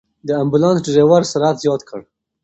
د 0.27 0.29
امبولانس 0.41 0.79
ډرېور 0.85 1.21
سرعت 1.31 1.55
زیات 1.63 1.81
کړ. 1.89 2.01